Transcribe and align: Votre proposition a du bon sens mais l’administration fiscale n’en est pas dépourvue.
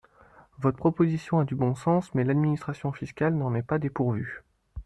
Votre 0.57 0.79
proposition 0.79 1.37
a 1.37 1.45
du 1.45 1.53
bon 1.53 1.75
sens 1.75 2.11
mais 2.15 2.23
l’administration 2.23 2.91
fiscale 2.91 3.35
n’en 3.35 3.53
est 3.53 3.61
pas 3.61 3.77
dépourvue. 3.77 4.41